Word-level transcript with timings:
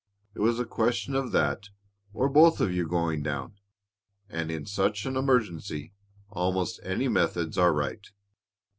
It 0.33 0.39
was 0.39 0.59
a 0.59 0.65
question 0.65 1.13
of 1.13 1.31
that, 1.31 1.69
or 2.11 2.25
of 2.25 2.33
both 2.33 2.59
of 2.59 2.71
you 2.71 2.87
going 2.87 3.21
down, 3.21 3.59
and 4.29 4.49
in 4.49 4.65
such 4.65 5.05
an 5.05 5.15
emergency 5.15 5.93
almost 6.31 6.79
any 6.83 7.07
methods 7.07 7.55
are 7.55 7.71
right. 7.71 8.07